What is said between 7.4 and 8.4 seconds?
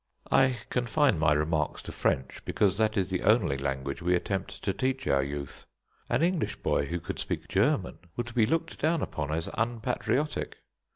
German would